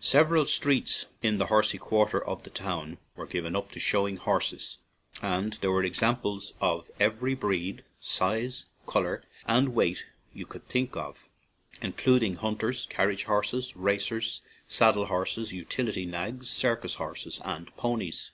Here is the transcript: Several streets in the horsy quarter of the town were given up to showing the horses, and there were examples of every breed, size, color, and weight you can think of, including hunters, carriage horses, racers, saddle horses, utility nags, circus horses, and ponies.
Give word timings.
Several 0.00 0.46
streets 0.46 1.06
in 1.22 1.38
the 1.38 1.46
horsy 1.46 1.78
quarter 1.78 2.20
of 2.20 2.42
the 2.42 2.50
town 2.50 2.98
were 3.14 3.24
given 3.24 3.54
up 3.54 3.70
to 3.70 3.78
showing 3.78 4.16
the 4.16 4.20
horses, 4.22 4.78
and 5.22 5.52
there 5.62 5.70
were 5.70 5.84
examples 5.84 6.54
of 6.60 6.90
every 6.98 7.34
breed, 7.36 7.84
size, 8.00 8.64
color, 8.84 9.22
and 9.46 9.68
weight 9.72 10.06
you 10.32 10.44
can 10.44 10.62
think 10.62 10.96
of, 10.96 11.28
including 11.80 12.34
hunters, 12.34 12.86
carriage 12.86 13.22
horses, 13.26 13.76
racers, 13.76 14.40
saddle 14.66 15.06
horses, 15.06 15.52
utility 15.52 16.04
nags, 16.04 16.50
circus 16.50 16.94
horses, 16.94 17.40
and 17.44 17.68
ponies. 17.76 18.32